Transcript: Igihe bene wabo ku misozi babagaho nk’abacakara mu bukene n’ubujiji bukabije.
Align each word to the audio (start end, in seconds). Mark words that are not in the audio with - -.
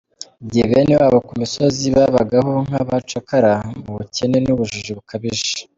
Igihe 0.43 0.65
bene 0.71 0.93
wabo 0.99 1.17
ku 1.27 1.31
misozi 1.41 1.83
babagaho 1.95 2.51
nk’abacakara 2.67 3.53
mu 3.83 3.91
bukene 3.97 4.37
n’ubujiji 4.41 4.91
bukabije. 4.99 5.51